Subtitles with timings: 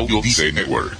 [0.00, 0.22] Audio
[0.54, 0.96] Network.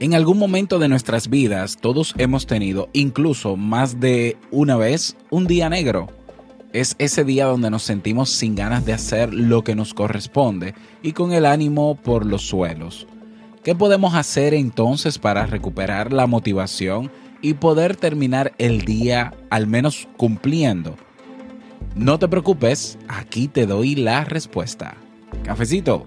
[0.00, 5.46] En algún momento de nuestras vidas todos hemos tenido, incluso más de una vez, un
[5.46, 6.08] día negro.
[6.72, 10.74] Es ese día donde nos sentimos sin ganas de hacer lo que nos corresponde
[11.04, 13.06] y con el ánimo por los suelos.
[13.62, 17.12] ¿Qué podemos hacer entonces para recuperar la motivación
[17.42, 20.96] y poder terminar el día al menos cumpliendo?
[21.96, 24.98] No te preocupes, aquí te doy la respuesta.
[25.42, 26.06] Cafecito.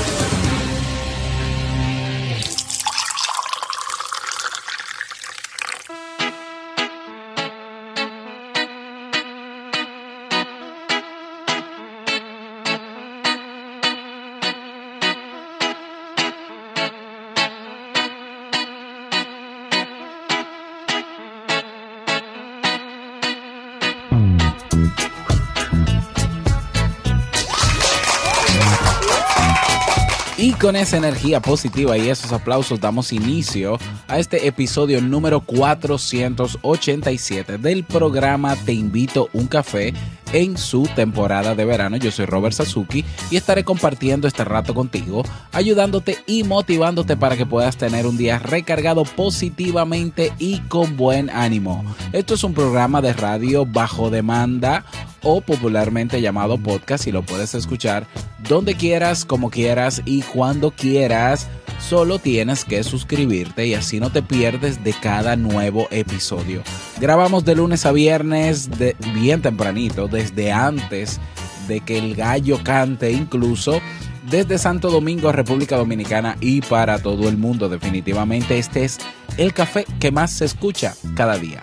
[30.71, 33.77] Con esa energía positiva y esos aplausos damos inicio
[34.07, 39.93] a este episodio número 487 del programa Te invito un café
[40.31, 41.97] en su temporada de verano.
[41.97, 47.45] Yo soy Robert Sasuki y estaré compartiendo este rato contigo, ayudándote y motivándote para que
[47.45, 51.83] puedas tener un día recargado positivamente y con buen ánimo.
[52.13, 54.85] Esto es un programa de radio bajo demanda
[55.23, 58.07] o popularmente llamado podcast y lo puedes escuchar
[58.47, 61.47] donde quieras, como quieras y cuando quieras.
[61.79, 66.61] Solo tienes que suscribirte y así no te pierdes de cada nuevo episodio.
[66.99, 71.19] Grabamos de lunes a viernes de, bien tempranito, desde antes
[71.67, 73.81] de que el gallo cante incluso
[74.29, 77.67] desde Santo Domingo, República Dominicana y para todo el mundo.
[77.67, 78.99] Definitivamente este es
[79.37, 81.61] el café que más se escucha cada día.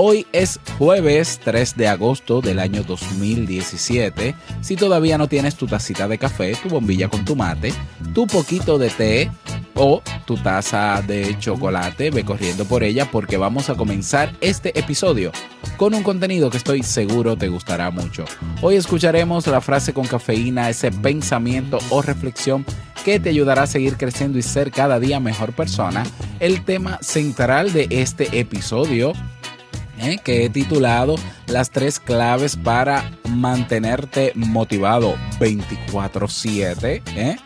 [0.00, 4.32] Hoy es jueves 3 de agosto del año 2017.
[4.60, 7.74] Si todavía no tienes tu tacita de café, tu bombilla con tu mate,
[8.14, 9.28] tu poquito de té
[9.74, 15.32] o tu taza de chocolate, ve corriendo por ella porque vamos a comenzar este episodio
[15.76, 18.24] con un contenido que estoy seguro te gustará mucho.
[18.62, 22.64] Hoy escucharemos la frase con cafeína, ese pensamiento o reflexión
[23.04, 26.04] que te ayudará a seguir creciendo y ser cada día mejor persona.
[26.38, 29.12] El tema central de este episodio
[30.00, 30.18] ¿eh?
[30.22, 31.16] que he titulado
[31.46, 37.36] Las tres claves para mantenerte motivado 24/7 ¿eh?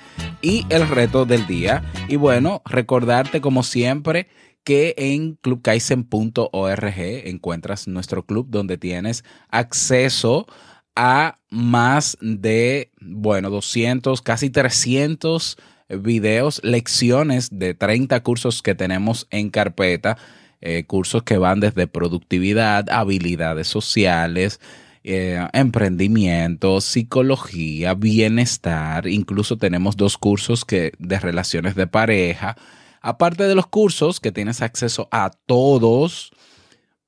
[0.40, 1.82] y el reto del día.
[2.08, 4.28] Y bueno, recordarte como siempre
[4.64, 10.46] que en clubkaisen.org encuentras nuestro club donde tienes acceso
[10.94, 15.56] a más de, bueno, 200, casi 300
[16.00, 20.16] videos, lecciones de 30 cursos que tenemos en carpeta
[20.62, 24.60] eh, cursos que van desde productividad, habilidades sociales,
[25.02, 29.08] eh, emprendimiento, psicología, bienestar.
[29.08, 32.56] Incluso tenemos dos cursos que, de relaciones de pareja.
[33.00, 36.30] Aparte de los cursos que tienes acceso a todos,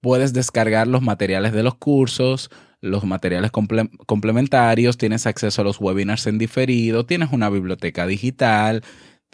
[0.01, 2.51] puedes descargar los materiales de los cursos,
[2.81, 8.83] los materiales complementarios, tienes acceso a los webinars en diferido, tienes una biblioteca digital,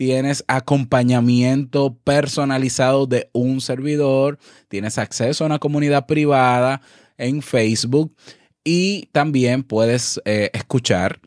[0.01, 4.39] tienes acompañamiento personalizado de un servidor,
[4.69, 6.81] tienes acceso a una comunidad privada
[7.19, 8.17] en Facebook
[8.65, 11.21] y también puedes eh, escuchar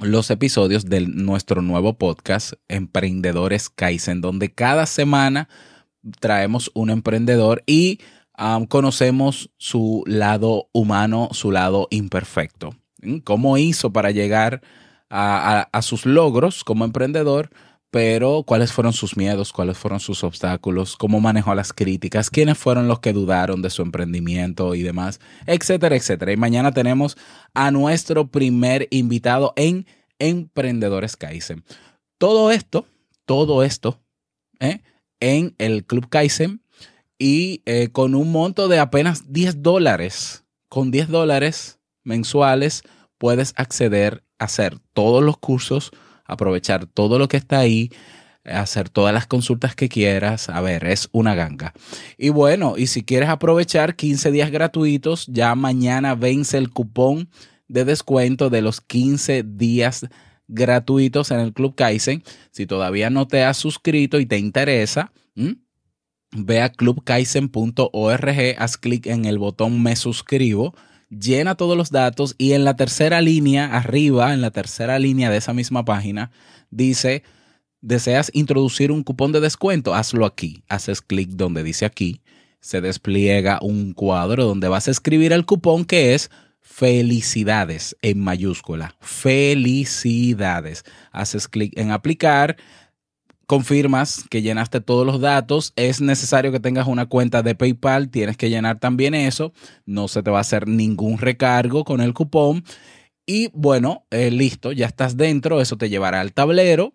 [0.00, 5.48] los episodios de nuestro nuevo podcast Emprendedores Kaizen, donde cada semana
[6.20, 8.00] traemos un emprendedor y
[8.68, 12.76] conocemos su lado humano, su lado imperfecto.
[13.24, 14.60] ¿Cómo hizo para llegar
[15.08, 17.48] a sus logros como emprendedor?
[17.90, 22.86] Pero cuáles fueron sus miedos, cuáles fueron sus obstáculos, cómo manejó las críticas, quiénes fueron
[22.88, 26.32] los que dudaron de su emprendimiento y demás, etcétera, etcétera.
[26.32, 27.16] Y mañana tenemos
[27.54, 29.86] a nuestro primer invitado en
[30.18, 31.64] Emprendedores Kaizen.
[32.18, 32.86] Todo esto,
[33.24, 34.00] todo esto,
[34.60, 34.80] ¿eh?
[35.20, 36.62] en el Club Kaizen
[37.18, 40.44] y eh, con un monto de apenas 10 dólares.
[40.68, 42.82] Con 10 dólares mensuales
[43.16, 45.92] puedes acceder a hacer todos los cursos
[46.28, 47.90] aprovechar todo lo que está ahí,
[48.44, 50.48] hacer todas las consultas que quieras.
[50.48, 51.74] A ver, es una ganga.
[52.16, 57.28] Y bueno, y si quieres aprovechar 15 días gratuitos, ya mañana vence el cupón
[57.66, 60.06] de descuento de los 15 días
[60.46, 62.22] gratuitos en el Club Kaizen.
[62.50, 65.12] Si todavía no te has suscrito y te interesa,
[66.32, 70.74] ve a clubkaizen.org, haz clic en el botón me suscribo,
[71.10, 75.38] llena todos los datos y en la tercera línea, arriba, en la tercera línea de
[75.38, 76.30] esa misma página,
[76.70, 77.22] dice,
[77.80, 79.94] ¿deseas introducir un cupón de descuento?
[79.94, 80.62] Hazlo aquí.
[80.68, 82.20] Haces clic donde dice aquí,
[82.60, 88.94] se despliega un cuadro donde vas a escribir el cupón que es felicidades en mayúscula.
[89.00, 90.84] Felicidades.
[91.12, 92.56] Haces clic en aplicar
[93.48, 95.72] confirmas que llenaste todos los datos.
[95.74, 99.54] Es necesario que tengas una cuenta de PayPal, tienes que llenar también eso.
[99.86, 102.62] No se te va a hacer ningún recargo con el cupón.
[103.26, 105.62] Y bueno, eh, listo, ya estás dentro.
[105.62, 106.92] Eso te llevará al tablero,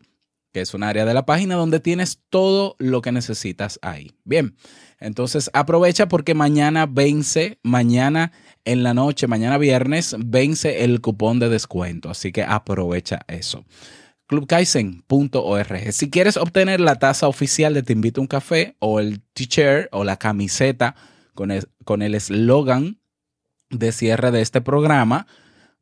[0.54, 4.12] que es un área de la página donde tienes todo lo que necesitas ahí.
[4.24, 4.56] Bien,
[5.00, 8.32] entonces aprovecha porque mañana vence, mañana
[8.64, 12.12] en la noche, mañana viernes, vence el cupón de descuento.
[12.12, 13.66] Así que aprovecha eso
[14.34, 15.92] clubkaizen.org.
[15.92, 19.90] Si quieres obtener la taza oficial de Te invito a un café o el t-shirt
[19.92, 20.96] o la camiseta
[21.36, 23.00] con el, con el eslogan
[23.70, 25.28] de cierre de este programa,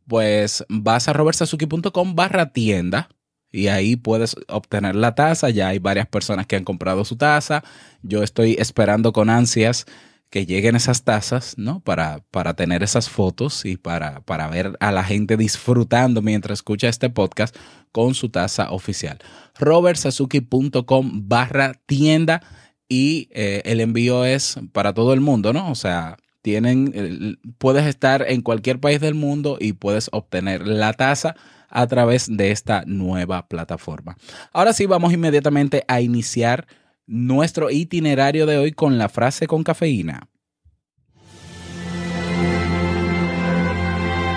[0.06, 3.09] pues vas a robertsazuki.com barra tienda
[3.53, 5.50] y ahí puedes obtener la taza.
[5.50, 7.63] Ya hay varias personas que han comprado su taza.
[8.01, 9.86] Yo estoy esperando con ansias
[10.31, 11.81] que lleguen esas tazas, ¿no?
[11.81, 16.88] Para, para tener esas fotos y para, para ver a la gente disfrutando mientras escucha
[16.88, 17.56] este podcast
[17.92, 19.19] con su taza oficial.
[19.60, 22.42] robertsazuki.com barra tienda
[22.88, 25.69] y eh, el envío es para todo el mundo, ¿no?
[25.69, 31.36] O sea, tienen, puedes estar en cualquier país del mundo y puedes obtener la taza
[31.69, 34.16] a través de esta nueva plataforma.
[34.54, 36.68] Ahora sí, vamos inmediatamente a iniciar
[37.12, 40.30] nuestro itinerario de hoy con la frase con cafeína.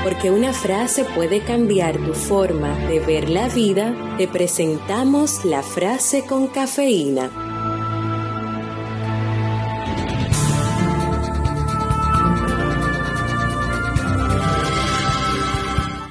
[0.02, 6.24] Porque una frase puede cambiar tu forma de ver la vida, te presentamos la frase
[6.26, 7.30] con cafeína.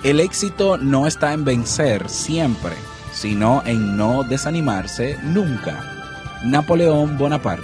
[0.05, 2.73] El éxito no está en vencer siempre,
[3.11, 5.92] sino en no desanimarse nunca.
[6.43, 7.63] Napoleón Bonaparte.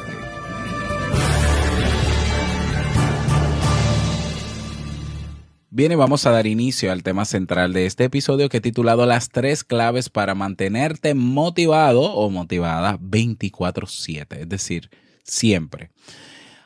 [5.69, 9.29] Bien, vamos a dar inicio al tema central de este episodio que he titulado Las
[9.29, 14.89] tres claves para mantenerte motivado o motivada 24/7, es decir,
[15.23, 15.91] siempre.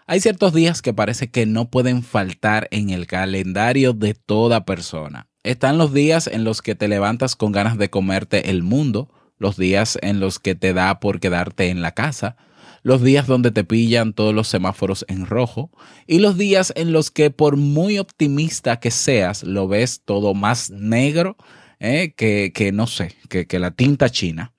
[0.06, 5.28] Hay ciertos días que parece que no pueden faltar en el calendario de toda persona.
[5.42, 9.10] Están los días en los que te levantas con ganas de comerte el mundo,
[9.44, 12.38] los días en los que te da por quedarte en la casa,
[12.82, 15.70] los días donde te pillan todos los semáforos en rojo
[16.08, 20.72] y los días en los que por muy optimista que seas, lo ves todo más
[20.72, 21.36] negro
[21.80, 24.54] eh, que, no sé, que, que la tinta china.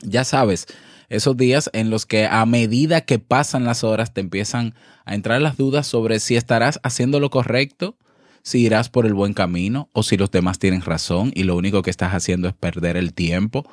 [0.00, 0.66] Ya sabes,
[1.08, 5.40] esos días en los que a medida que pasan las horas te empiezan a entrar
[5.40, 7.96] las dudas sobre si estarás haciendo lo correcto,
[8.42, 11.82] si irás por el buen camino o si los demás tienen razón y lo único
[11.82, 13.64] que estás haciendo es perder el tiempo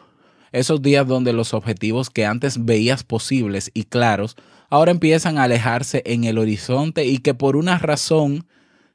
[0.52, 4.36] esos días donde los objetivos que antes veías posibles y claros,
[4.70, 8.48] ahora empiezan a alejarse en el horizonte y que por una razón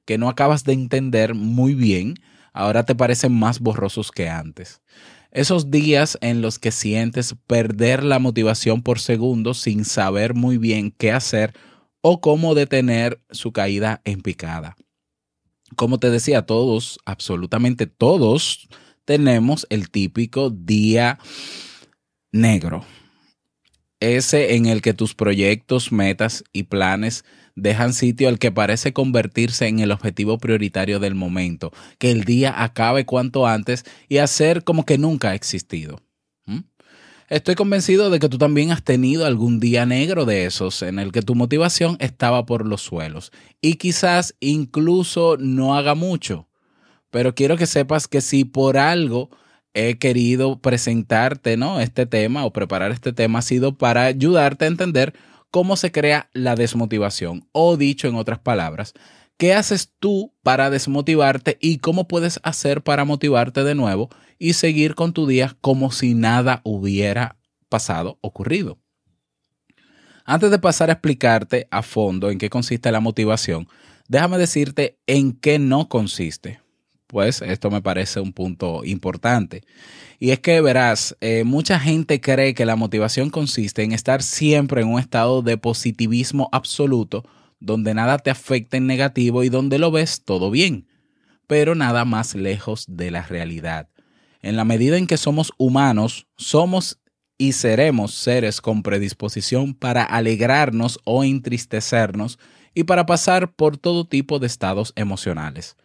[0.05, 2.15] que no acabas de entender muy bien,
[2.53, 4.81] ahora te parecen más borrosos que antes.
[5.31, 10.93] Esos días en los que sientes perder la motivación por segundos sin saber muy bien
[10.93, 11.53] qué hacer
[12.01, 14.77] o cómo detener su caída en picada.
[15.75, 18.69] Como te decía, todos, absolutamente todos,
[19.05, 21.19] tenemos el típico día
[22.32, 22.84] negro.
[24.01, 29.69] Ese en el que tus proyectos, metas y planes dejan sitio al que parece convertirse
[29.69, 34.84] en el objetivo prioritario del momento, que el día acabe cuanto antes y hacer como
[34.84, 36.01] que nunca ha existido.
[36.46, 36.61] ¿Mm?
[37.29, 41.11] Estoy convencido de que tú también has tenido algún día negro de esos en el
[41.13, 43.32] que tu motivación estaba por los suelos
[43.63, 46.49] y quizás incluso no haga mucho
[47.15, 49.31] pero quiero que sepas que si por algo
[49.73, 51.79] he querido presentarte ¿no?
[51.79, 55.15] este tema o preparar este tema ha sido para ayudarte a entender
[55.53, 58.94] cómo se crea la desmotivación o dicho en otras palabras,
[59.37, 64.97] ¿qué haces tú para desmotivarte y cómo puedes hacer para motivarte de nuevo y seguir
[64.97, 67.37] con tu día como si nada hubiera
[67.69, 68.81] pasado, ocurrido?
[70.25, 73.69] Antes de pasar a explicarte a fondo en qué consiste la motivación,
[74.09, 76.64] déjame decirte en qué no consiste
[77.15, 79.63] pues esto me parece un punto importante.
[80.19, 84.83] Y es que verás, eh, mucha gente cree que la motivación consiste en estar siempre
[84.83, 87.25] en un estado de positivismo absoluto,
[87.61, 90.89] donde nada te afecta en negativo y donde lo ves todo bien,
[91.47, 93.89] pero nada más lejos de la realidad.
[94.43, 96.99] En la medida en que somos humanos, somos
[97.39, 102.41] y seremos seres con predisposición para alegrarnos o entristecernos
[102.75, 105.77] y para pasar por todo tipo de estados emocionales.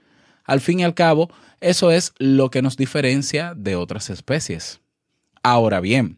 [0.50, 1.30] Al fin y al cabo,
[1.62, 4.82] eso es lo que nos diferencia de otras especies.
[5.44, 6.18] Ahora bien,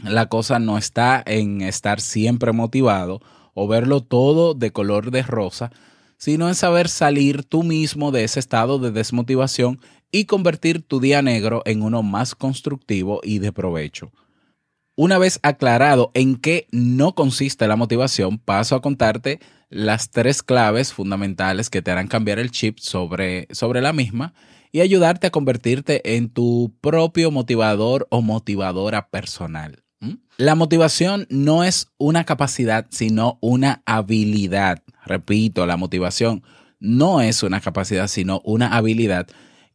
[0.00, 3.22] la cosa no está en estar siempre motivado
[3.54, 5.72] o verlo todo de color de rosa,
[6.18, 9.80] sino en saber salir tú mismo de ese estado de desmotivación
[10.12, 14.12] y convertir tu día negro en uno más constructivo y de provecho.
[14.94, 19.40] Una vez aclarado en qué no consiste la motivación, paso a contarte
[19.74, 24.32] las tres claves fundamentales que te harán cambiar el chip sobre, sobre la misma
[24.70, 29.82] y ayudarte a convertirte en tu propio motivador o motivadora personal.
[30.36, 34.82] La motivación no es una capacidad, sino una habilidad.
[35.04, 36.42] Repito, la motivación
[36.78, 39.28] no es una capacidad, sino una habilidad.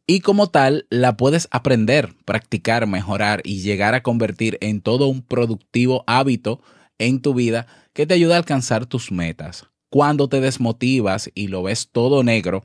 [0.06, 5.22] Y como tal, la puedes aprender, practicar, mejorar y llegar a convertir en todo un
[5.22, 6.62] productivo hábito
[6.98, 9.69] en tu vida que te ayuda a alcanzar tus metas.
[9.90, 12.64] Cuando te desmotivas y lo ves todo negro,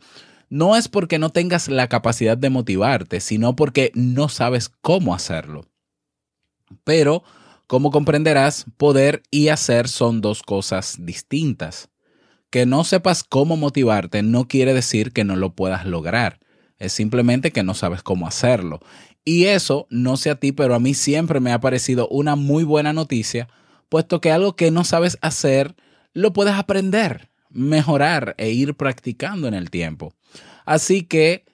[0.50, 5.66] no es porque no tengas la capacidad de motivarte, sino porque no sabes cómo hacerlo.
[6.84, 7.24] Pero
[7.68, 11.90] como comprenderás, poder y hacer son dos cosas distintas.
[12.52, 16.40] Que no sepas cómo motivarte no quiere decir que no lo puedas lograr.
[16.78, 18.82] Es simplemente que no sabes cómo hacerlo.
[19.24, 22.64] Y eso, no sé a ti, pero a mí siempre me ha parecido una muy
[22.64, 23.48] buena noticia,
[23.90, 25.76] puesto que algo que no sabes hacer,
[26.16, 30.16] lo puedes aprender, mejorar e ir practicando en el tiempo.
[30.66, 31.46] Así que,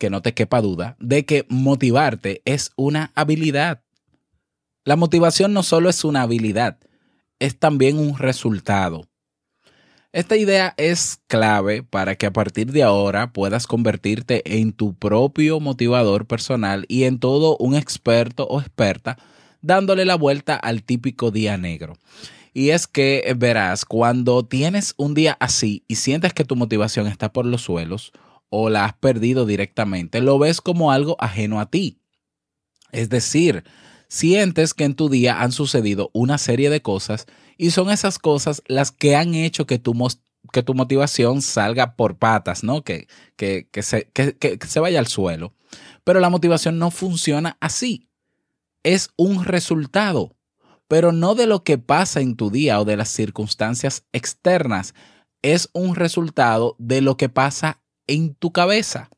[0.00, 3.82] que no te quepa duda de que motivarte es una habilidad
[4.84, 6.78] la motivación no solo es una habilidad,
[7.38, 9.06] es también un resultado.
[10.12, 15.60] Esta idea es clave para que a partir de ahora puedas convertirte en tu propio
[15.60, 19.18] motivador personal y en todo un experto o experta
[19.60, 21.96] dándole la vuelta al típico día negro.
[22.52, 27.32] Y es que verás, cuando tienes un día así y sientes que tu motivación está
[27.32, 28.12] por los suelos
[28.48, 32.00] o la has perdido directamente, lo ves como algo ajeno a ti.
[32.90, 33.64] Es decir,
[34.08, 37.26] sientes que en tu día han sucedido una serie de cosas
[37.56, 39.94] y son esas cosas las que han hecho que tu,
[40.52, 42.82] que tu motivación salga por patas, ¿no?
[42.82, 45.54] Que, que, se, que, que se vaya al suelo.
[46.02, 48.08] Pero la motivación no funciona así.
[48.82, 50.36] Es un resultado,
[50.90, 54.92] pero no de lo que pasa en tu día o de las circunstancias externas.
[55.40, 59.08] Es un resultado de lo que pasa en tu cabeza.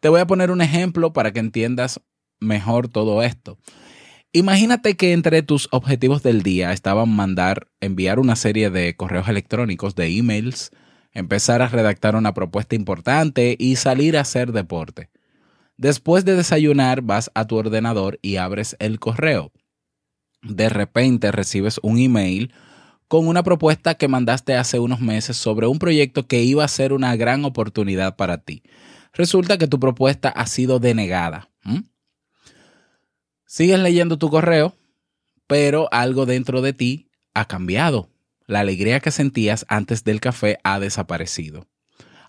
[0.00, 2.00] Te voy a poner un ejemplo para que entiendas
[2.40, 3.56] mejor todo esto.
[4.32, 9.94] Imagínate que entre tus objetivos del día estaban mandar, enviar una serie de correos electrónicos,
[9.94, 10.72] de emails,
[11.12, 15.08] empezar a redactar una propuesta importante y salir a hacer deporte.
[15.76, 19.52] Después de desayunar vas a tu ordenador y abres el correo.
[20.48, 22.52] De repente recibes un email
[23.08, 26.92] con una propuesta que mandaste hace unos meses sobre un proyecto que iba a ser
[26.92, 28.62] una gran oportunidad para ti.
[29.12, 31.50] Resulta que tu propuesta ha sido denegada.
[33.46, 34.74] Sigues leyendo tu correo,
[35.46, 38.08] pero algo dentro de ti ha cambiado.
[38.46, 41.66] La alegría que sentías antes del café ha desaparecido.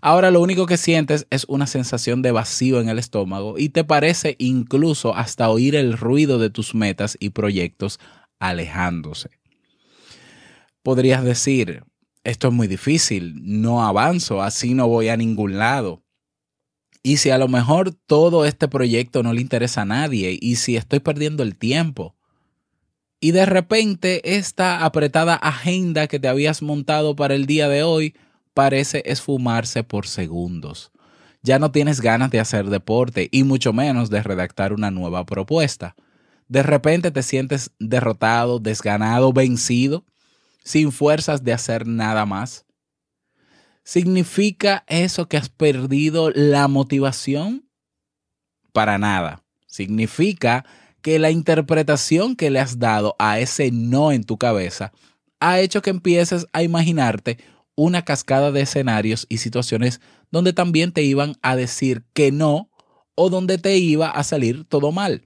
[0.01, 3.83] Ahora lo único que sientes es una sensación de vacío en el estómago y te
[3.83, 7.99] parece incluso hasta oír el ruido de tus metas y proyectos
[8.39, 9.29] alejándose.
[10.83, 11.83] Podrías decir,
[12.23, 16.03] esto es muy difícil, no avanzo, así no voy a ningún lado.
[17.01, 20.75] Y si a lo mejor todo este proyecto no le interesa a nadie y si
[20.75, 22.15] estoy perdiendo el tiempo.
[23.19, 28.13] Y de repente esta apretada agenda que te habías montado para el día de hoy
[28.57, 30.91] parece esfumarse por segundos.
[31.43, 35.95] Ya no tienes ganas de hacer deporte y mucho menos de redactar una nueva propuesta.
[36.47, 40.05] De repente te sientes derrotado, desganado, vencido,
[40.63, 42.65] sin fuerzas de hacer nada más.
[43.83, 47.69] ¿Significa eso que has perdido la motivación?
[48.73, 49.43] Para nada.
[49.67, 50.65] Significa
[51.03, 54.93] que la interpretación que le has dado a ese no en tu cabeza
[55.39, 57.37] ha hecho que empieces a imaginarte
[57.77, 62.69] una cascada de escenarios y situaciones donde también te iban a decir que no
[63.15, 65.23] o donde te iba a salir todo mal.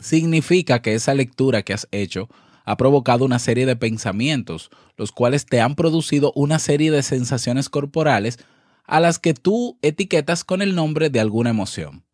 [0.00, 2.28] Significa que esa lectura que has hecho
[2.64, 7.68] ha provocado una serie de pensamientos, los cuales te han producido una serie de sensaciones
[7.68, 8.38] corporales
[8.84, 12.04] a las que tú etiquetas con el nombre de alguna emoción.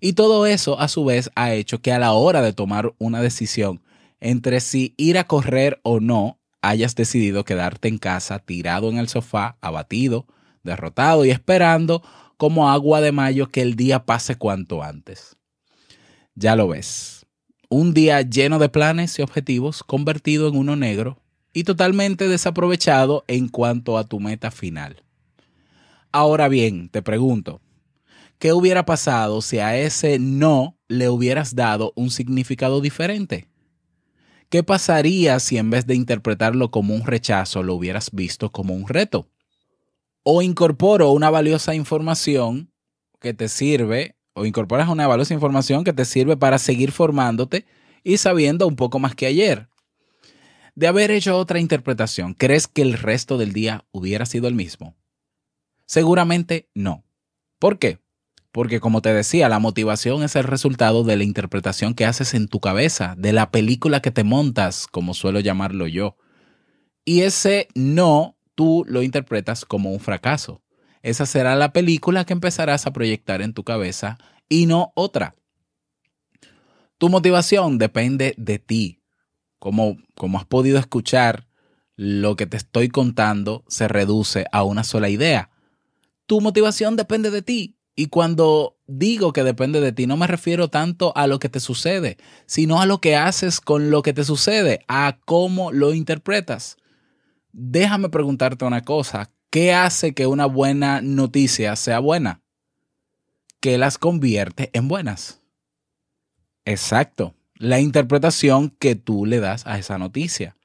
[0.00, 3.20] Y todo eso, a su vez, ha hecho que a la hora de tomar una
[3.20, 3.82] decisión
[4.20, 9.08] entre si ir a correr o no, hayas decidido quedarte en casa tirado en el
[9.08, 10.26] sofá, abatido,
[10.62, 12.02] derrotado y esperando
[12.36, 15.36] como agua de mayo que el día pase cuanto antes.
[16.34, 17.26] Ya lo ves.
[17.68, 21.18] Un día lleno de planes y objetivos convertido en uno negro
[21.52, 25.02] y totalmente desaprovechado en cuanto a tu meta final.
[26.12, 27.60] Ahora bien, te pregunto,
[28.38, 33.48] ¿qué hubiera pasado si a ese no le hubieras dado un significado diferente?
[34.48, 38.86] ¿Qué pasaría si en vez de interpretarlo como un rechazo lo hubieras visto como un
[38.86, 39.28] reto?
[40.22, 42.72] O incorporo una valiosa información
[43.20, 47.66] que te sirve, o incorporas una valiosa información que te sirve para seguir formándote
[48.04, 49.68] y sabiendo un poco más que ayer.
[50.76, 54.94] De haber hecho otra interpretación, ¿crees que el resto del día hubiera sido el mismo?
[55.86, 57.04] Seguramente no.
[57.58, 57.98] ¿Por qué?
[58.56, 62.48] Porque como te decía, la motivación es el resultado de la interpretación que haces en
[62.48, 66.16] tu cabeza, de la película que te montas, como suelo llamarlo yo.
[67.04, 70.62] Y ese no, tú lo interpretas como un fracaso.
[71.02, 74.16] Esa será la película que empezarás a proyectar en tu cabeza
[74.48, 75.36] y no otra.
[76.96, 79.02] Tu motivación depende de ti.
[79.58, 81.46] Como, como has podido escuchar,
[81.94, 85.50] lo que te estoy contando se reduce a una sola idea.
[86.24, 87.75] Tu motivación depende de ti.
[87.98, 91.60] Y cuando digo que depende de ti, no me refiero tanto a lo que te
[91.60, 96.76] sucede, sino a lo que haces con lo que te sucede, a cómo lo interpretas.
[97.52, 99.32] Déjame preguntarte una cosa.
[99.48, 102.42] ¿Qué hace que una buena noticia sea buena?
[103.60, 105.40] Que las convierte en buenas.
[106.66, 107.34] Exacto.
[107.54, 110.58] La interpretación que tú le das a esa noticia.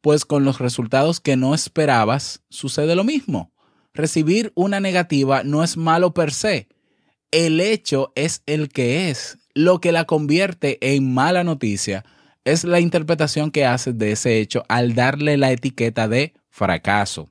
[0.00, 3.53] Pues con los resultados que no esperabas sucede lo mismo
[3.94, 6.68] recibir una negativa no es malo per se.
[7.30, 9.38] El hecho es el que es.
[9.54, 12.04] Lo que la convierte en mala noticia
[12.44, 17.30] es la interpretación que haces de ese hecho al darle la etiqueta de fracaso.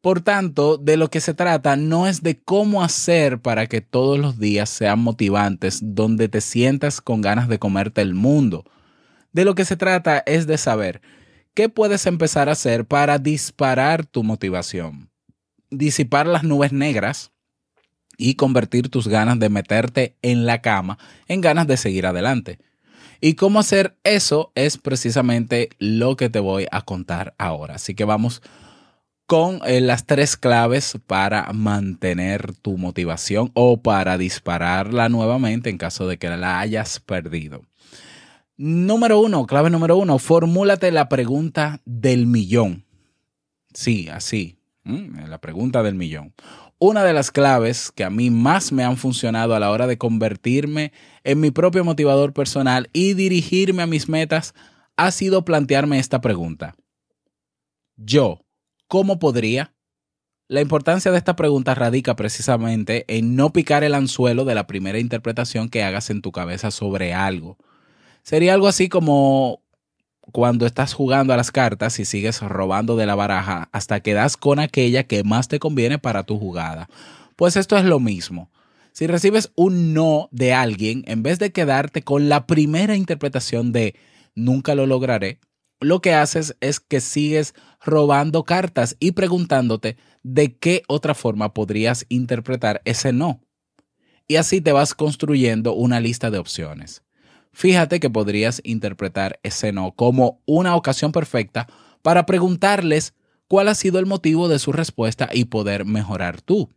[0.00, 4.18] Por tanto, de lo que se trata no es de cómo hacer para que todos
[4.18, 8.64] los días sean motivantes, donde te sientas con ganas de comerte el mundo.
[9.32, 11.02] De lo que se trata es de saber
[11.52, 15.07] qué puedes empezar a hacer para disparar tu motivación
[15.70, 17.32] disipar las nubes negras
[18.16, 22.58] y convertir tus ganas de meterte en la cama en ganas de seguir adelante.
[23.20, 27.76] Y cómo hacer eso es precisamente lo que te voy a contar ahora.
[27.76, 28.42] Así que vamos
[29.26, 36.06] con eh, las tres claves para mantener tu motivación o para dispararla nuevamente en caso
[36.06, 37.62] de que la hayas perdido.
[38.56, 42.86] Número uno, clave número uno, formúlate la pregunta del millón.
[43.74, 44.57] Sí, así,
[44.88, 46.32] Mm, la pregunta del millón.
[46.78, 49.98] Una de las claves que a mí más me han funcionado a la hora de
[49.98, 50.92] convertirme
[51.24, 54.54] en mi propio motivador personal y dirigirme a mis metas
[54.96, 56.74] ha sido plantearme esta pregunta.
[57.96, 58.40] Yo,
[58.86, 59.74] ¿cómo podría?
[60.48, 64.98] La importancia de esta pregunta radica precisamente en no picar el anzuelo de la primera
[64.98, 67.58] interpretación que hagas en tu cabeza sobre algo.
[68.22, 69.62] Sería algo así como
[70.32, 74.36] cuando estás jugando a las cartas y sigues robando de la baraja hasta que das
[74.36, 76.88] con aquella que más te conviene para tu jugada.
[77.36, 78.50] Pues esto es lo mismo.
[78.92, 83.94] Si recibes un no de alguien, en vez de quedarte con la primera interpretación de
[84.34, 85.38] nunca lo lograré,
[85.80, 92.06] lo que haces es que sigues robando cartas y preguntándote de qué otra forma podrías
[92.08, 93.40] interpretar ese no.
[94.26, 97.02] Y así te vas construyendo una lista de opciones.
[97.52, 101.66] Fíjate que podrías interpretar ese no como una ocasión perfecta
[102.02, 103.14] para preguntarles
[103.48, 106.70] cuál ha sido el motivo de su respuesta y poder mejorar tú.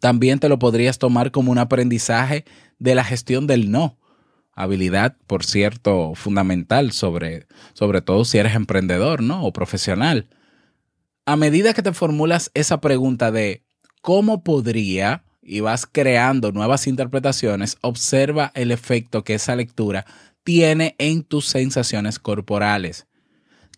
[0.00, 2.44] También te lo podrías tomar como un aprendizaje
[2.78, 3.98] de la gestión del no.
[4.52, 9.44] Habilidad, por cierto, fundamental, sobre, sobre todo si eres emprendedor, ¿no?
[9.44, 10.28] O profesional.
[11.26, 13.64] A medida que te formulas esa pregunta de
[14.02, 15.24] ¿cómo podría?
[15.48, 20.04] Y vas creando nuevas interpretaciones, observa el efecto que esa lectura
[20.44, 23.06] tiene en tus sensaciones corporales.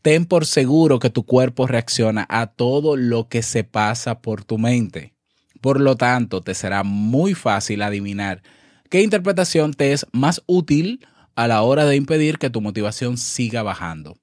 [0.02, 4.58] Ten por seguro que tu cuerpo reacciona a todo lo que se pasa por tu
[4.58, 5.14] mente.
[5.60, 8.42] Por lo tanto, te será muy fácil adivinar
[8.88, 11.06] qué interpretación te es más útil
[11.36, 14.16] a la hora de impedir que tu motivación siga bajando.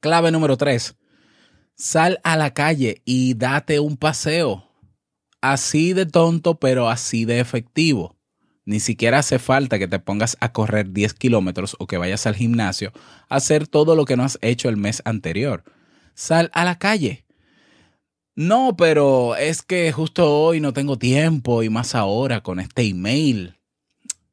[0.00, 0.96] Clave número 3.
[1.74, 4.67] Sal a la calle y date un paseo
[5.40, 8.16] así de tonto, pero así de efectivo.
[8.64, 12.34] Ni siquiera hace falta que te pongas a correr 10 kilómetros o que vayas al
[12.34, 12.92] gimnasio
[13.28, 15.64] a hacer todo lo que no has hecho el mes anterior.
[16.14, 17.24] Sal a la calle.
[18.34, 23.56] No, pero es que justo hoy no tengo tiempo y más ahora con este email.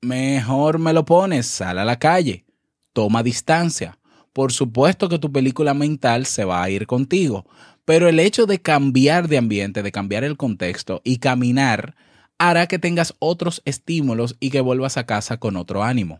[0.01, 2.45] Mejor me lo pones, sal a la calle,
[2.93, 3.97] toma distancia.
[4.33, 7.45] Por supuesto que tu película mental se va a ir contigo,
[7.85, 11.95] pero el hecho de cambiar de ambiente, de cambiar el contexto y caminar
[12.37, 16.19] hará que tengas otros estímulos y que vuelvas a casa con otro ánimo.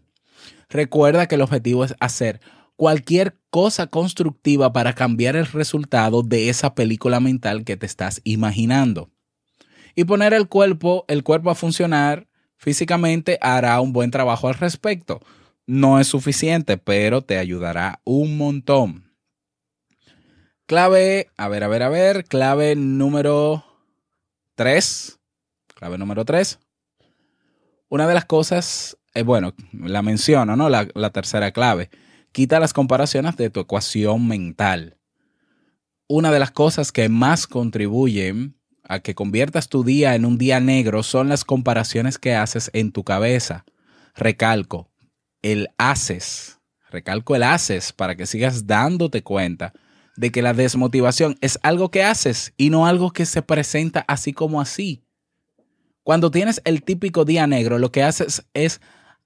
[0.69, 2.39] Recuerda que el objetivo es hacer
[2.75, 9.09] cualquier cosa constructiva para cambiar el resultado de esa película mental que te estás imaginando.
[9.95, 15.21] Y poner el cuerpo, el cuerpo a funcionar físicamente hará un buen trabajo al respecto.
[15.65, 19.04] No es suficiente, pero te ayudará un montón.
[20.67, 23.63] Clave, a ver, a ver, a ver, clave número
[24.55, 25.19] 3.
[25.75, 26.59] Clave número 3.
[27.89, 30.69] Una de las cosas, eh, bueno, la menciono, ¿no?
[30.69, 31.91] La, la tercera clave
[32.31, 34.97] Quita las comparaciones de tu ecuación mental.
[36.09, 40.59] Una de las cosas que más contribuyen a que conviertas tu día en un día
[40.59, 43.63] negro son las comparaciones que haces en tu cabeza.
[44.15, 44.89] Recalco,
[45.43, 46.59] el haces.
[46.89, 49.71] Recalco el haces para que sigas dándote cuenta
[50.15, 54.33] de que la desmotivación es algo que haces y no algo que se presenta así
[54.33, 55.03] como así.
[56.03, 58.79] Cuando tienes el típico día negro, lo que haces es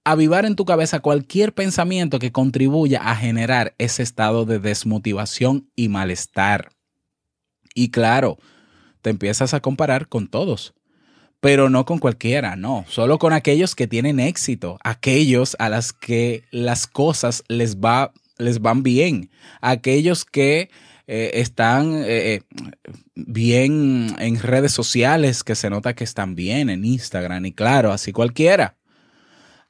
[0.04, 5.90] avivar en tu cabeza cualquier pensamiento que contribuya a generar ese estado de desmotivación y
[5.90, 6.70] malestar.
[7.76, 8.38] Y claro,
[9.02, 10.74] te empiezas a comparar con todos,
[11.40, 16.44] pero no con cualquiera, no, solo con aquellos que tienen éxito, aquellos a las que
[16.52, 19.30] las cosas les, va, les van bien,
[19.62, 20.70] aquellos que
[21.12, 22.42] eh, están eh, eh,
[23.16, 28.12] bien en redes sociales, que se nota que están bien en Instagram y claro, así
[28.12, 28.78] cualquiera.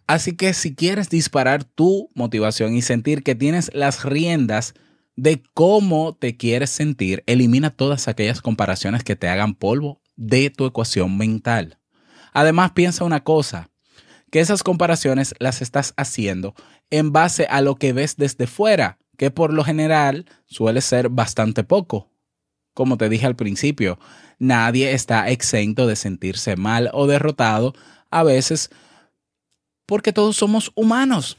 [0.05, 4.73] Así que si quieres disparar tu motivación y sentir que tienes las riendas
[5.15, 10.65] de cómo te quieres sentir, elimina todas aquellas comparaciones que te hagan polvo de tu
[10.65, 11.77] ecuación mental.
[12.33, 13.68] Además, piensa una cosa,
[14.31, 16.55] que esas comparaciones las estás haciendo
[16.89, 21.63] en base a lo que ves desde fuera, que por lo general suele ser bastante
[21.63, 22.09] poco.
[22.73, 23.99] Como te dije al principio,
[24.37, 27.73] nadie está exento de sentirse mal o derrotado
[28.09, 28.69] a veces
[29.85, 31.37] porque todos somos humanos.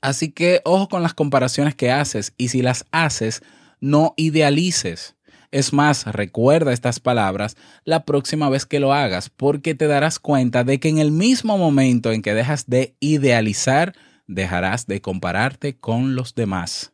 [0.00, 3.42] Así que ojo con las comparaciones que haces y si las haces,
[3.80, 5.14] no idealices.
[5.52, 10.62] Es más, recuerda estas palabras la próxima vez que lo hagas, porque te darás cuenta
[10.62, 13.94] de que en el mismo momento en que dejas de idealizar,
[14.28, 16.92] dejarás de compararte con los demás.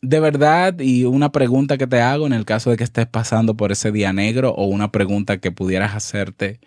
[0.00, 3.54] De verdad, y una pregunta que te hago en el caso de que estés pasando
[3.54, 6.60] por ese día negro o una pregunta que pudieras hacerte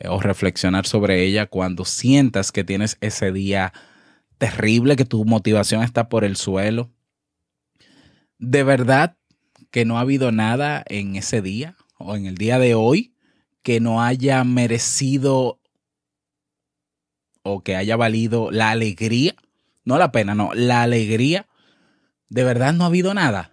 [0.00, 3.72] eh, o reflexionar sobre ella cuando sientas que tienes ese día
[4.38, 6.90] terrible, que tu motivación está por el suelo.
[8.38, 9.16] De verdad
[9.70, 13.14] que no ha habido nada en ese día o en el día de hoy
[13.62, 15.60] que no haya merecido
[17.42, 19.34] o que haya valido la alegría,
[19.84, 21.46] no la pena, no, la alegría.
[22.28, 23.52] De verdad no ha habido nada.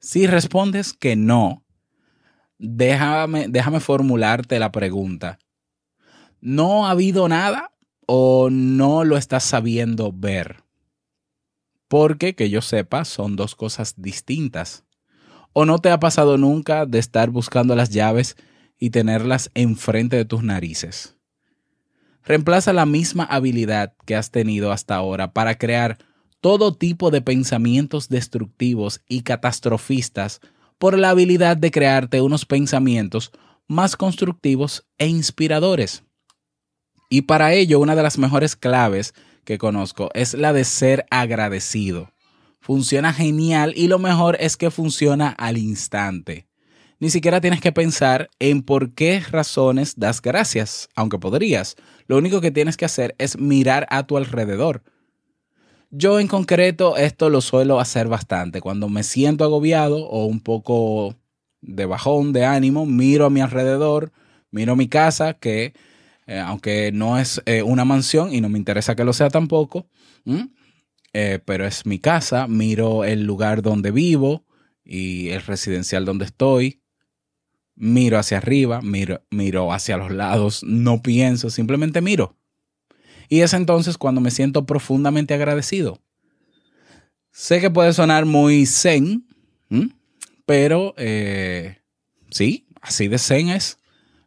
[0.00, 1.64] Si respondes que no,
[2.58, 5.38] déjame, déjame formularte la pregunta
[6.46, 7.72] no ha habido nada
[8.06, 10.62] o no lo estás sabiendo ver.
[11.88, 14.84] Porque, que yo sepa, son dos cosas distintas.
[15.58, 18.36] O no te ha pasado nunca de estar buscando las llaves
[18.78, 21.16] y tenerlas enfrente de tus narices.
[22.24, 25.96] Reemplaza la misma habilidad que has tenido hasta ahora para crear
[26.42, 30.42] todo tipo de pensamientos destructivos y catastrofistas
[30.76, 33.32] por la habilidad de crearte unos pensamientos
[33.66, 36.04] más constructivos e inspiradores.
[37.08, 39.14] Y para ello, una de las mejores claves
[39.46, 42.12] que conozco es la de ser agradecido.
[42.66, 46.48] Funciona genial y lo mejor es que funciona al instante.
[46.98, 51.76] Ni siquiera tienes que pensar en por qué razones das gracias, aunque podrías.
[52.08, 54.82] Lo único que tienes que hacer es mirar a tu alrededor.
[55.92, 58.60] Yo en concreto esto lo suelo hacer bastante.
[58.60, 61.14] Cuando me siento agobiado o un poco
[61.60, 64.10] de bajón de ánimo, miro a mi alrededor,
[64.50, 65.72] miro mi casa que
[66.26, 69.86] eh, aunque no es eh, una mansión y no me interesa que lo sea tampoco,
[71.18, 74.44] eh, pero es mi casa, miro el lugar donde vivo
[74.84, 76.82] y el residencial donde estoy,
[77.74, 82.36] miro hacia arriba, miro, miro hacia los lados, no pienso, simplemente miro.
[83.30, 86.02] Y es entonces cuando me siento profundamente agradecido.
[87.30, 89.26] Sé que puede sonar muy zen,
[90.44, 90.94] pero
[92.28, 93.78] sí, así de zen es.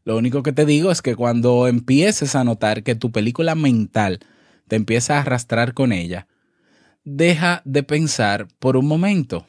[0.05, 4.21] Lo único que te digo es que cuando empieces a notar que tu película mental
[4.67, 6.25] te empieza a arrastrar con ella,
[7.03, 9.47] deja de pensar por un momento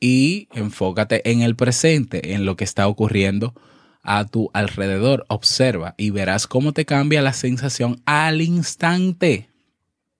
[0.00, 3.54] y enfócate en el presente, en lo que está ocurriendo
[4.02, 5.26] a tu alrededor.
[5.28, 9.50] Observa y verás cómo te cambia la sensación al instante.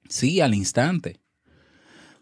[0.09, 1.21] Sí, al instante.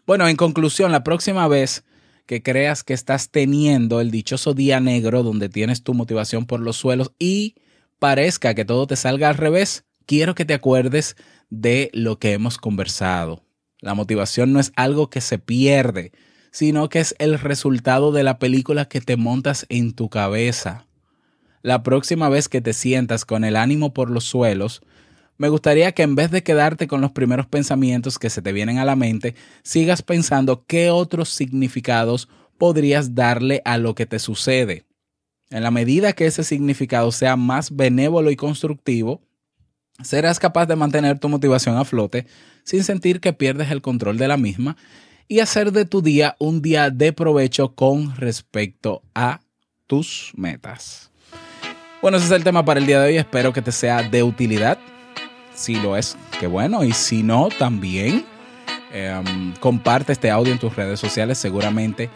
[0.05, 1.83] Bueno, en conclusión, la próxima vez
[2.25, 6.77] que creas que estás teniendo el dichoso día negro donde tienes tu motivación por los
[6.77, 7.55] suelos y
[7.97, 11.15] parezca que todo te salga al revés, quiero que te acuerdes
[11.49, 13.43] de lo que hemos conversado.
[13.81, 16.11] La motivación no es algo que se pierde,
[16.51, 20.85] sino que es el resultado de la película que te montas en tu cabeza.
[21.61, 24.81] La próxima vez que te sientas con el ánimo por los suelos,
[25.37, 28.77] me gustaría que en vez de quedarte con los primeros pensamientos que se te vienen
[28.77, 34.85] a la mente, sigas pensando qué otros significados podrías darle a lo que te sucede.
[35.49, 39.21] En la medida que ese significado sea más benévolo y constructivo,
[40.03, 42.27] serás capaz de mantener tu motivación a flote
[42.69, 44.77] sin sentir que pierdes el control de la misma
[45.27, 49.39] y hacer de tu día un día de provecho con respecto a
[49.87, 51.09] tus metas.
[51.99, 53.17] Bueno, ese es el tema para el día de hoy.
[53.17, 54.77] Espero que te sea de utilidad.
[55.55, 56.83] Si lo es, qué bueno.
[56.83, 58.23] Y si no, también
[58.93, 61.39] em, comparte este audio en tus redes sociales.
[61.39, 62.11] Seguramente,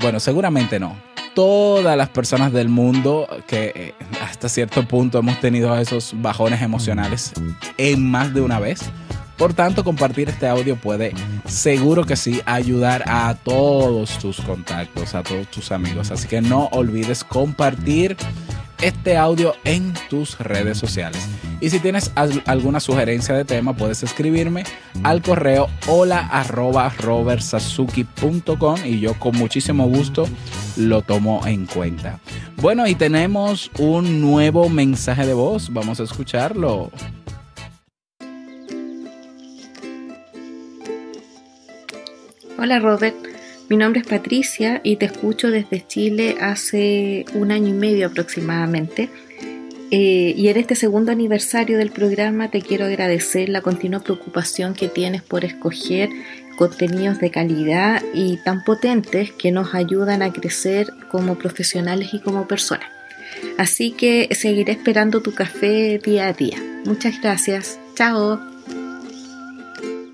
[0.00, 0.96] bueno, seguramente no.
[1.34, 7.32] Todas las personas del mundo que eh, hasta cierto punto hemos tenido esos bajones emocionales
[7.76, 8.88] en más de una vez.
[9.40, 11.14] Por tanto, compartir este audio puede,
[11.46, 16.10] seguro que sí, ayudar a todos tus contactos, a todos tus amigos.
[16.10, 18.18] Así que no olvides compartir
[18.82, 21.26] este audio en tus redes sociales.
[21.58, 22.12] Y si tienes
[22.44, 24.64] alguna sugerencia de tema, puedes escribirme
[25.04, 26.92] al correo hola arroba
[28.84, 30.28] y yo con muchísimo gusto
[30.76, 32.20] lo tomo en cuenta.
[32.56, 35.72] Bueno, y tenemos un nuevo mensaje de voz.
[35.72, 36.90] Vamos a escucharlo.
[42.62, 43.16] Hola Robert.
[43.70, 49.08] Mi nombre es Patricia y te escucho desde Chile hace un año y medio aproximadamente.
[49.90, 54.88] Eh, y en este segundo aniversario del programa te quiero agradecer la continua preocupación que
[54.88, 56.10] tienes por escoger
[56.58, 62.46] contenidos de calidad y tan potentes que nos ayudan a crecer como profesionales y como
[62.46, 62.90] personas.
[63.56, 66.58] Así que seguiré esperando tu café día a día.
[66.84, 67.78] Muchas gracias.
[67.94, 68.59] Chao.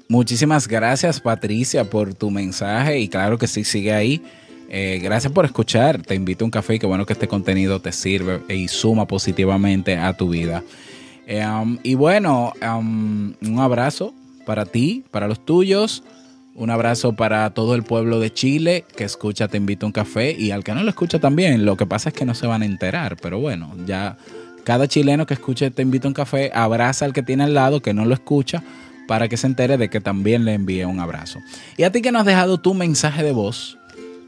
[0.09, 4.23] Muchísimas gracias Patricia por tu mensaje y claro que sí, sigue ahí.
[4.69, 6.01] Eh, gracias por escuchar.
[6.03, 9.07] Te invito a un café y qué bueno que este contenido te sirve y suma
[9.07, 10.63] positivamente a tu vida.
[11.27, 14.15] Eh, um, y bueno, um, un abrazo
[14.45, 16.05] para ti, para los tuyos.
[16.55, 20.33] Un abrazo para todo el pueblo de Chile que escucha Te invito a un café
[20.33, 21.65] y al que no lo escucha también.
[21.67, 24.17] Lo que pasa es que no se van a enterar, pero bueno, ya
[24.65, 27.83] cada chileno que escuche Te invito a un café abraza al que tiene al lado
[27.83, 28.63] que no lo escucha
[29.07, 31.41] para que se entere de que también le envíe un abrazo.
[31.77, 33.79] Y a ti que nos has dejado tu mensaje de voz,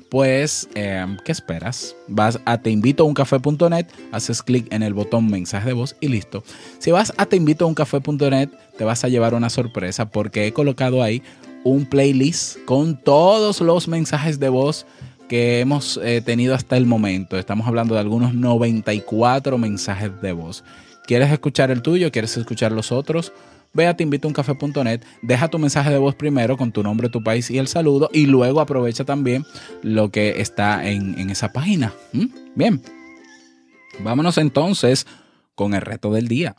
[0.09, 1.95] pues, em, ¿qué esperas?
[2.07, 6.43] Vas a teinvitouncafé.net, haces clic en el botón mensaje de voz y listo.
[6.79, 11.23] Si vas a teinvitouncafé.net, te vas a llevar una sorpresa porque he colocado ahí
[11.65, 14.87] un playlist con todos los mensajes de voz
[15.29, 17.39] que hemos eh, tenido hasta el momento.
[17.39, 20.65] Estamos hablando de algunos 94 mensajes de voz.
[21.07, 22.11] ¿Quieres escuchar el tuyo?
[22.11, 23.33] ¿Quieres escuchar los otros?
[23.73, 27.59] Ve a teinvitouncafé.net, deja tu mensaje de voz primero con tu nombre, tu país y
[27.59, 29.45] el saludo y luego aprovecha también
[29.83, 31.93] lo que está en, esa página.
[32.55, 32.83] Bien,
[34.01, 35.07] vámonos entonces
[35.55, 36.57] con el reto del día.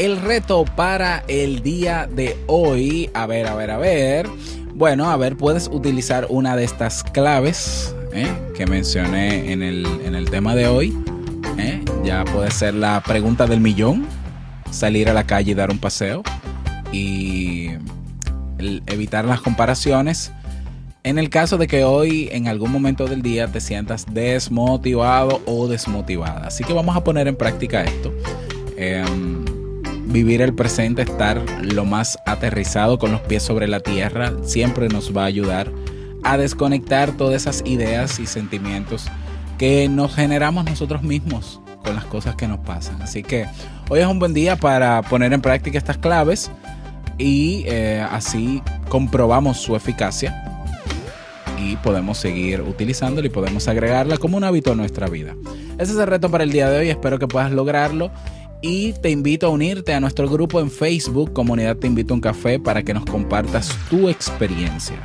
[0.00, 3.10] El reto para el día de hoy.
[3.12, 4.26] A ver, a ver, a ver.
[4.72, 8.32] Bueno, a ver, puedes utilizar una de estas claves ¿eh?
[8.56, 10.96] que mencioné en el, tema de hoy.
[11.58, 11.84] ¿eh?
[12.02, 14.06] Ya puede ser la pregunta del millón,
[14.70, 16.22] salir a la calle y dar un paseo
[16.92, 17.72] y
[18.86, 20.32] evitar las comparaciones.
[21.02, 25.68] En el caso de que hoy en algún momento del día te sientas desmotivado o
[25.68, 26.46] desmotivada.
[26.46, 28.14] Así que vamos a poner en práctica esto.
[28.78, 29.39] Em,
[30.10, 35.16] vivir el presente, estar lo más aterrizado con los pies sobre la tierra, siempre nos
[35.16, 35.72] va a ayudar
[36.22, 39.06] a desconectar todas esas ideas y sentimientos
[39.58, 43.00] que nos generamos nosotros mismos con las cosas que nos pasan.
[43.02, 43.46] Así que
[43.88, 46.50] hoy es un buen día para poner en práctica estas claves
[47.16, 50.46] y eh, así comprobamos su eficacia
[51.58, 55.34] y podemos seguir utilizándola y podemos agregarla como un hábito a nuestra vida.
[55.78, 58.10] Ese es el reto para el día de hoy, espero que puedas lograrlo
[58.62, 62.20] y te invito a unirte a nuestro grupo en Facebook, Comunidad Te Invito a un
[62.20, 65.02] Café, para que nos compartas tu experiencia.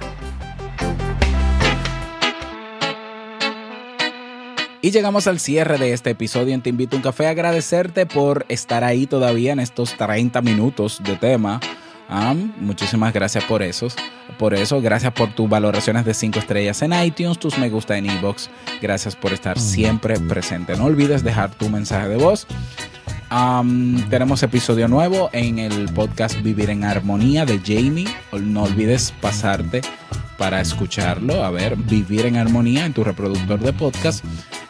[4.81, 7.27] Y llegamos al cierre de este episodio en Te Invito a un Café.
[7.27, 11.59] Agradecerte por estar ahí todavía en estos 30 minutos de tema.
[12.59, 13.87] muchísimas gracias por eso.
[14.37, 18.49] Por gracias por tus valoraciones de 5 estrellas en iTunes, tus me gusta en iBox.
[18.81, 20.75] Gracias por estar siempre presente.
[20.75, 22.45] No olvides dejar tu mensaje de voz.
[23.29, 28.07] Tenemos episodio nuevo en el podcast Vivir en Armonía de Jamie.
[28.31, 29.81] No olvides pasarte
[30.37, 31.43] para escucharlo.
[31.43, 34.23] A ver, Vivir en Armonía en tu reproductor de podcast.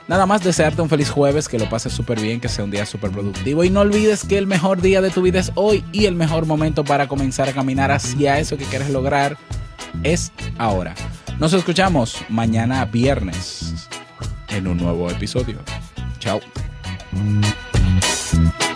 [0.07, 2.85] Nada más desearte un feliz jueves, que lo pases súper bien, que sea un día
[2.85, 3.63] súper productivo.
[3.63, 6.45] Y no olvides que el mejor día de tu vida es hoy y el mejor
[6.45, 9.37] momento para comenzar a caminar hacia eso que quieres lograr
[10.03, 10.93] es ahora.
[11.39, 13.89] Nos escuchamos mañana viernes
[14.49, 15.59] en un nuevo episodio.
[16.19, 16.39] Chao.
[18.01, 18.74] Thank